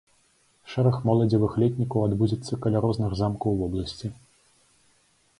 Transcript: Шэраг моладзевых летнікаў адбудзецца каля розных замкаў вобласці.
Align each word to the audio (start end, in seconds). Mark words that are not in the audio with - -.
Шэраг 0.75 0.95
моладзевых 1.09 1.57
летнікаў 1.63 2.05
адбудзецца 2.07 2.59
каля 2.63 2.81
розных 2.85 3.13
замкаў 3.19 3.51
вобласці. 3.61 4.07